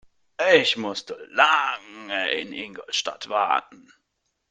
Ich 0.55 0.77
musste 0.77 1.13
lange 1.31 2.31
in 2.31 2.53
Ingolstadt 2.53 3.29
warten 3.29 3.93